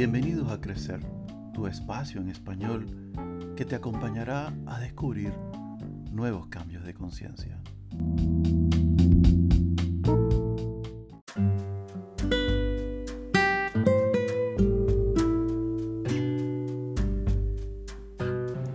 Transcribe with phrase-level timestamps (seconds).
[0.00, 1.00] Bienvenidos a Crecer,
[1.52, 2.86] tu espacio en español
[3.54, 5.30] que te acompañará a descubrir
[6.10, 7.60] nuevos cambios de conciencia.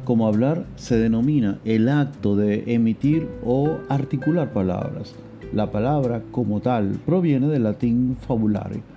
[0.04, 5.16] Como hablar se denomina el acto de emitir o articular palabras.
[5.54, 8.95] La palabra como tal proviene del latín fabulare.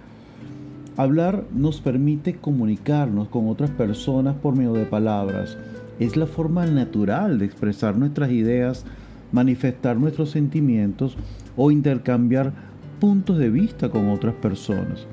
[0.98, 5.56] Hablar nos permite comunicarnos con otras personas por medio de palabras.
[6.00, 8.84] Es la forma natural de expresar nuestras ideas,
[9.30, 11.16] manifestar nuestros sentimientos
[11.56, 12.52] o intercambiar
[12.98, 15.06] puntos de vista con otras personas.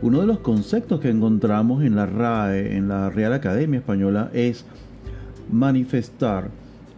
[0.00, 4.64] Uno de los conceptos que encontramos en la RAE, en la Real Academia Española, es
[5.52, 6.48] manifestar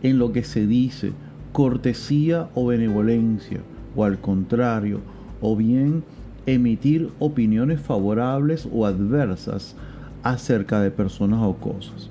[0.04, 1.10] en lo que se dice
[1.50, 3.58] cortesía o benevolencia,
[3.96, 5.00] o al contrario,
[5.40, 6.04] o bien
[6.46, 9.76] emitir opiniones favorables o adversas
[10.23, 12.10] acerca de personas o cosas.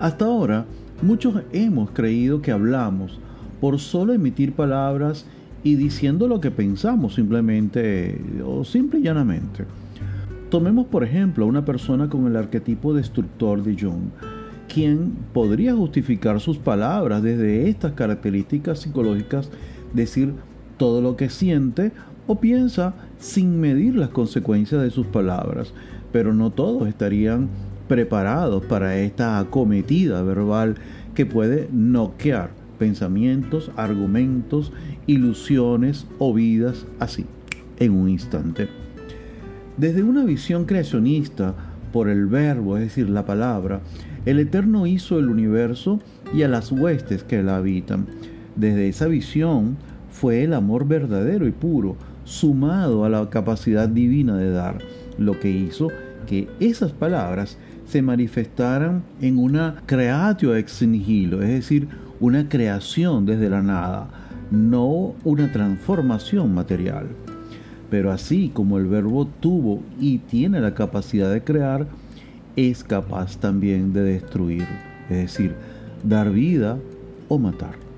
[0.00, 0.66] Hasta ahora,
[1.02, 3.18] muchos hemos creído que hablamos
[3.60, 5.26] por solo emitir palabras
[5.62, 9.64] y diciendo lo que pensamos simplemente o simple y llanamente.
[10.50, 14.10] Tomemos por ejemplo a una persona con el arquetipo destructor de Jung
[14.72, 19.50] quien podría justificar sus palabras desde estas características psicológicas,
[19.92, 20.32] decir
[20.78, 21.92] todo lo que siente
[22.26, 25.72] o piensa sin medir las consecuencias de sus palabras,
[26.10, 27.48] pero no todos estarían
[27.86, 30.74] preparados para esta acometida verbal
[31.14, 34.72] que puede noquear pensamientos, argumentos,
[35.06, 37.26] ilusiones o vidas así,
[37.78, 38.68] en un instante.
[39.76, 41.54] Desde una visión creacionista
[41.92, 43.82] por el verbo, es decir, la palabra,
[44.26, 46.00] el Eterno hizo el universo
[46.34, 48.06] y a las huestes que la habitan.
[48.56, 49.76] Desde esa visión
[50.10, 54.78] fue el amor verdadero y puro, sumado a la capacidad divina de dar,
[55.18, 55.88] lo que hizo
[56.26, 61.88] que esas palabras se manifestaran en una creatio ex nihilo, es decir,
[62.20, 64.08] una creación desde la nada,
[64.50, 67.08] no una transformación material.
[67.90, 71.86] Pero así como el verbo tuvo y tiene la capacidad de crear,
[72.56, 74.66] es capaz también de destruir,
[75.10, 75.54] es decir,
[76.02, 76.78] dar vida
[77.28, 77.91] o matar.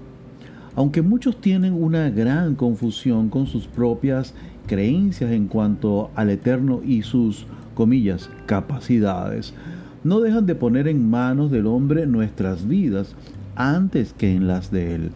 [0.76, 4.34] Aunque muchos tienen una gran confusión con sus propias
[4.66, 9.54] creencias en cuanto al eterno y sus, comillas, capacidades,
[10.02, 13.14] no dejan de poner en manos del hombre nuestras vidas
[13.56, 15.10] antes que en las de él.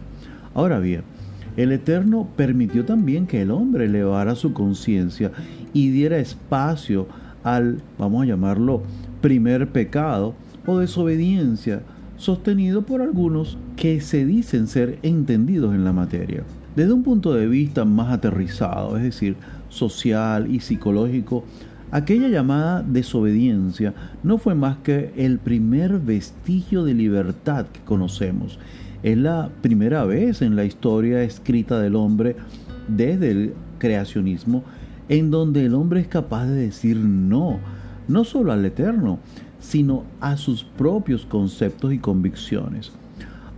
[0.53, 1.03] Ahora bien,
[1.57, 5.31] el Eterno permitió también que el hombre elevara su conciencia
[5.73, 7.07] y diera espacio
[7.43, 8.81] al, vamos a llamarlo,
[9.21, 11.81] primer pecado o desobediencia
[12.19, 16.43] sostenido por algunos que se dicen ser entendidos en la materia.
[16.75, 19.35] Desde un punto de vista más aterrizado, es decir,
[19.69, 21.45] social y psicológico,
[21.91, 28.59] aquella llamada desobediencia no fue más que el primer vestigio de libertad que conocemos.
[29.01, 32.35] Es la primera vez en la historia escrita del hombre
[32.89, 34.63] desde el creacionismo
[35.07, 37.59] en donde el hombre es capaz de decir no
[38.09, 39.19] no solo al Eterno,
[39.59, 42.91] sino a sus propios conceptos y convicciones.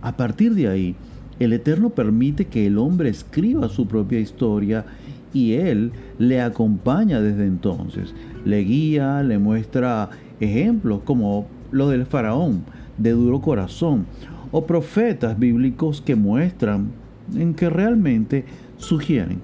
[0.00, 0.96] A partir de ahí,
[1.38, 4.84] el Eterno permite que el hombre escriba su propia historia
[5.32, 8.14] y Él le acompaña desde entonces.
[8.44, 10.10] Le guía, le muestra
[10.40, 12.64] ejemplos como lo del faraón
[12.98, 14.06] de duro corazón
[14.50, 16.90] o profetas bíblicos que muestran
[17.34, 18.44] en que realmente
[18.76, 19.40] sugieren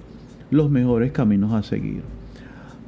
[0.51, 2.18] los mejores caminos a seguir.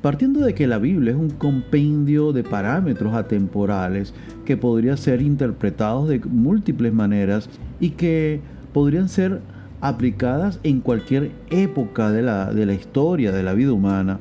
[0.02, 6.10] Partiendo de que la Biblia es un compendio de parámetros atemporales que podrían ser interpretados
[6.10, 8.42] de múltiples maneras y que
[8.74, 9.42] podrían ser
[9.80, 14.20] aplicadas en cualquier época de la, de la historia de la vida humana,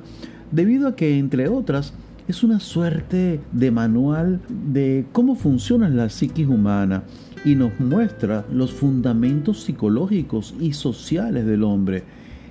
[0.50, 1.94] debido a que, entre otras,
[2.28, 7.04] es una suerte de manual de cómo funciona la psiquis humana
[7.44, 12.04] y nos muestra los fundamentos psicológicos y sociales del hombre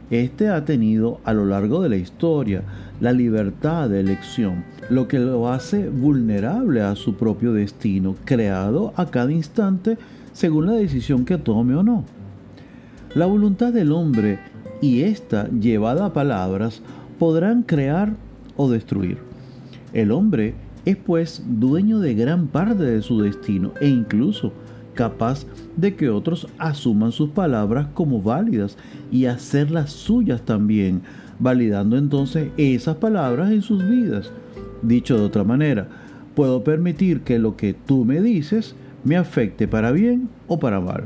[0.10, 2.64] este ha tenido a lo largo de la historia
[3.00, 9.06] la libertad de elección, lo que lo hace vulnerable a su propio destino, creado a
[9.08, 9.98] cada instante
[10.34, 12.06] según la decisión que tome o no.
[13.16, 14.40] La voluntad del hombre
[14.82, 16.82] y esta llevada a palabras
[17.18, 18.14] podrán crear
[18.56, 19.18] o destruir.
[19.94, 20.54] El hombre
[20.86, 24.54] es pues dueño de gran parte de su destino e incluso
[25.00, 25.46] capaz
[25.78, 28.78] de que otros asuman sus palabras como válidas
[29.10, 31.04] y hacerlas suyas también,
[31.40, 34.30] validando entonces esas palabras en sus vidas.
[34.82, 35.88] Dicho de otra manera,
[36.36, 38.76] puedo permitir que lo que tú me dices
[39.06, 41.06] me afecte para bien o para mal.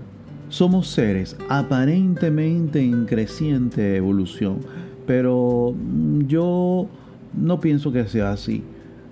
[0.49, 4.61] Somos seres aparentemente en creciente evolución,
[5.05, 5.75] pero
[6.25, 6.87] yo
[7.39, 8.63] no pienso que sea así.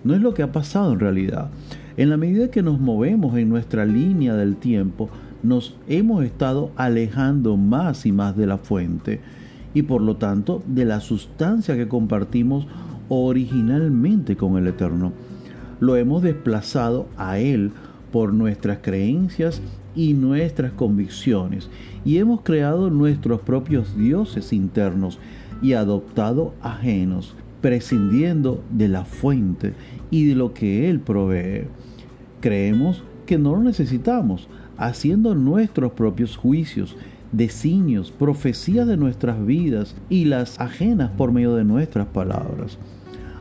[0.03, 1.51] no es lo que ha pasado en realidad.
[1.97, 5.09] En la medida que nos movemos en nuestra línea del tiempo,
[5.43, 9.19] nos hemos estado alejando más y más de la fuente
[9.73, 12.67] y por lo tanto de la sustancia que compartimos
[13.09, 15.11] originalmente con el Eterno.
[15.79, 17.71] Lo hemos desplazado a Él
[18.11, 19.61] por nuestras creencias
[19.95, 21.69] y nuestras convicciones
[22.05, 25.19] y hemos creado nuestros propios dioses internos
[25.61, 29.73] y adoptado ajenos, prescindiendo de la fuente
[30.09, 31.67] y de lo que Él provee.
[32.41, 36.97] Creemos que no lo necesitamos, haciendo nuestros propios juicios,
[37.31, 42.77] designios, profecías de nuestras vidas y las ajenas por medio de nuestras palabras.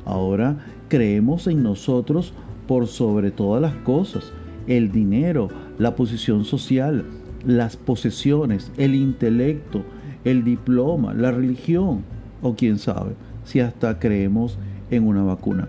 [0.05, 0.59] Ahora
[0.89, 2.35] creemos en nosotros
[2.67, 4.33] por sobre todas las cosas,
[4.67, 7.05] el dinero, la posición social,
[7.45, 9.83] las posesiones, el intelecto,
[10.25, 12.03] el diploma, la religión,
[12.43, 13.13] o quién sabe,
[13.45, 14.59] si hasta creemos
[14.91, 15.69] en una vacuna.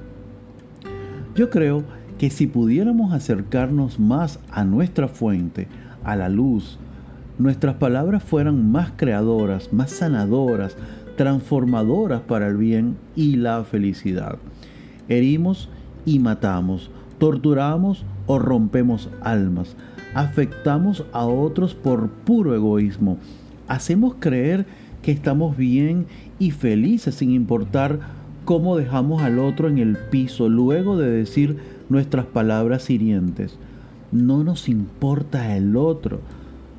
[1.35, 1.83] Yo creo
[2.17, 5.67] que si pudiéramos acercarnos más a nuestra fuente,
[6.03, 6.77] a la luz,
[7.39, 10.75] nuestras palabras fueran más creadoras, más sanadoras,
[11.15, 14.37] transformadoras para el bien y la felicidad.
[15.07, 15.69] Herimos
[16.05, 19.75] y matamos, torturamos o rompemos almas,
[20.13, 23.17] afectamos a otros por puro egoísmo,
[23.67, 24.65] hacemos creer
[25.01, 26.05] que estamos bien
[26.39, 27.99] y felices sin importar
[28.45, 31.57] cómo dejamos al otro en el piso luego de decir
[31.89, 33.57] nuestras palabras hirientes.
[34.11, 36.19] No nos importa el otro,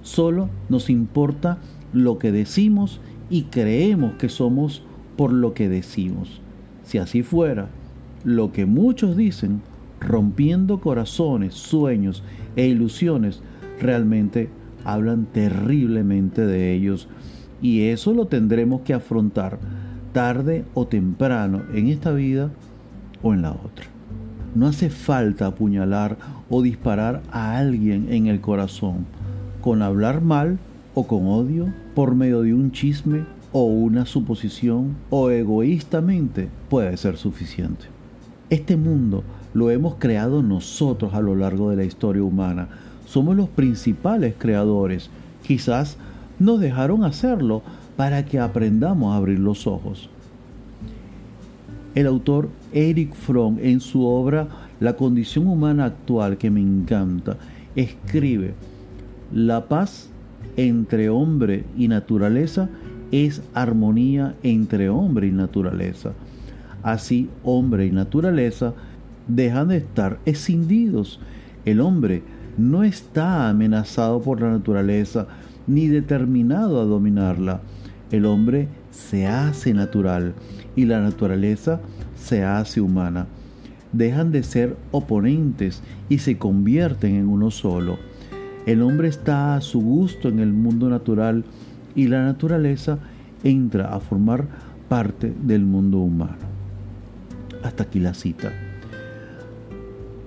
[0.03, 1.59] solo nos importa
[1.93, 4.83] lo que decimos y creemos que somos
[5.17, 6.41] por lo que decimos.
[6.85, 7.69] Si así fuera,
[8.25, 9.63] lo que muchos dicen,
[10.01, 12.23] rompiendo corazones, sueños
[12.57, 13.43] e ilusiones,
[13.81, 14.49] realmente
[14.85, 17.09] hablan terriblemente de ellos
[17.63, 19.59] y eso lo tendremos que afrontar
[20.13, 22.51] tarde o temprano en esta vida
[23.23, 23.87] o en la otra.
[24.55, 26.19] No hace falta apuñalar
[26.51, 29.07] o disparar a alguien en el corazón
[29.63, 30.59] con hablar mal
[30.95, 37.17] o con odio por medio de un chisme o una suposición o egoístamente puede ser
[37.17, 37.87] suficiente.
[38.51, 39.25] Este mundo
[39.55, 42.69] lo hemos creado nosotros a lo largo de la historia humana.
[43.07, 45.11] Somos los principales creadores.
[45.43, 45.97] Quizás
[46.43, 47.63] nos dejaron hacerlo
[47.97, 50.11] para que aprendamos a abrir los ojos.
[51.95, 54.49] El autor Eric Fromm en su obra
[54.81, 57.37] La condición humana actual, que me encanta,
[57.77, 58.55] escribe,
[59.33, 60.09] la paz
[60.57, 62.69] entre hombre y naturaleza
[63.13, 66.13] es armonía entre hombre y naturaleza.
[66.83, 68.75] Así, hombre y naturaleza
[69.29, 71.21] dejan de estar escindidos.
[71.65, 72.23] El hombre
[72.59, 75.29] no está amenazado por la naturaleza
[75.67, 77.61] ni determinado a dominarla.
[78.11, 80.35] El hombre se hace natural
[80.77, 81.81] y la naturaleza
[82.17, 83.27] se hace humana.
[83.93, 87.99] Dejan de ser oponentes y se convierten en uno solo.
[88.67, 91.45] El hombre está a su gusto en el mundo natural
[91.95, 92.99] y la naturaleza
[93.45, 94.47] entra a formar
[94.89, 96.37] parte del mundo humano.
[97.63, 98.72] Hasta aquí la cita.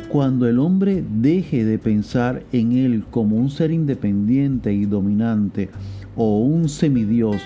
[0.10, 5.70] Cuando el hombre deje de pensar en él como un ser independiente y dominante
[6.16, 7.42] o un semidios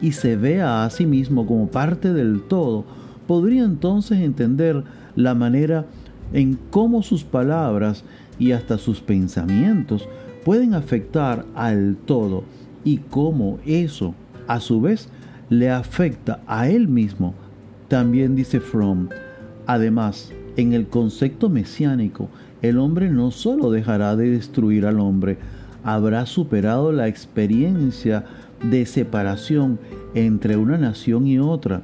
[0.00, 2.84] y se vea a sí mismo como parte del todo,
[3.26, 4.84] podría entonces entender
[5.16, 5.86] la manera
[6.32, 8.04] en cómo sus palabras
[8.38, 10.08] y hasta sus pensamientos
[10.44, 12.44] pueden afectar al todo
[12.84, 14.14] y cómo eso
[14.46, 15.08] a su vez
[15.50, 17.34] le afecta a él mismo.
[17.88, 19.08] También dice Fromm,
[19.66, 22.28] además, en el concepto mesiánico,
[22.62, 25.38] el hombre no solo dejará de destruir al hombre,
[25.82, 28.24] habrá superado la experiencia
[28.62, 29.78] de separación
[30.14, 31.82] entre una nación y otra,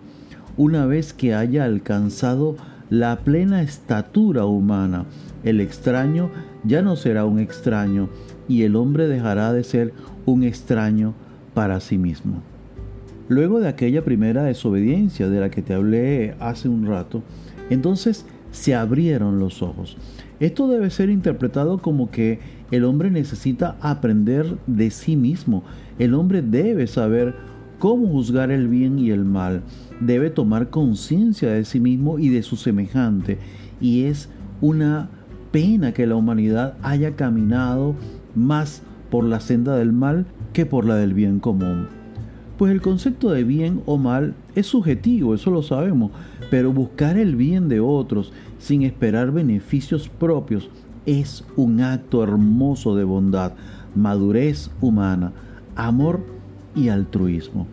[0.56, 2.56] una vez que haya alcanzado
[2.88, 5.04] la plena estatura humana.
[5.44, 6.30] El extraño
[6.64, 8.08] ya no será un extraño
[8.48, 9.92] y el hombre dejará de ser
[10.26, 11.14] un extraño
[11.54, 12.42] para sí mismo.
[13.28, 17.22] Luego de aquella primera desobediencia de la que te hablé hace un rato,
[17.70, 19.96] entonces se abrieron los ojos.
[20.40, 22.40] Esto debe ser interpretado como que
[22.70, 25.64] el hombre necesita aprender de sí mismo.
[25.98, 27.34] El hombre debe saber
[27.78, 29.62] cómo juzgar el bien y el mal.
[30.00, 33.38] Debe tomar conciencia de sí mismo y de su semejante.
[33.80, 34.28] Y es
[34.60, 35.10] una
[35.50, 37.96] pena que la humanidad haya caminado
[38.34, 41.99] más por la senda del mal que por la del bien común.
[42.60, 46.10] Pues el concepto de bien o mal es subjetivo, eso lo sabemos,
[46.50, 50.68] pero buscar el bien de otros sin esperar beneficios propios
[51.06, 53.54] es un acto hermoso de bondad,
[53.94, 55.32] madurez humana,
[55.74, 56.22] amor
[56.76, 57.66] y altruismo.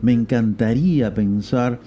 [0.00, 1.78] Me encantaría pensar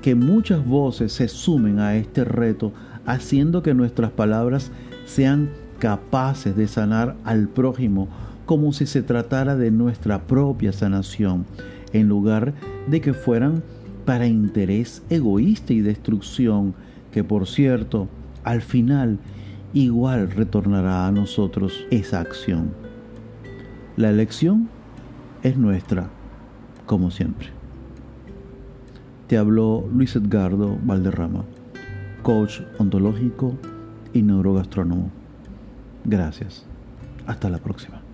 [0.00, 2.72] que muchas voces se sumen a este reto
[3.04, 4.70] haciendo que nuestras palabras
[5.06, 5.50] sean
[5.80, 8.06] capaces de sanar al prójimo
[8.48, 11.44] como si se tratara de nuestra propia sanación,
[11.92, 12.54] en lugar
[12.86, 13.62] de que fueran
[14.06, 16.74] para interés egoísta y destrucción,
[17.12, 18.08] que por cierto,
[18.44, 19.18] al final
[19.74, 22.70] igual retornará a nosotros esa acción.
[23.98, 24.70] La elección
[25.42, 26.08] es nuestra,
[26.86, 27.48] como siempre.
[29.26, 31.44] Te habló Luis Edgardo Valderrama,
[32.22, 33.58] coach ontológico
[34.14, 35.10] y neurogastrónomo.
[36.06, 36.64] Gracias.
[37.26, 38.07] Hasta la próxima.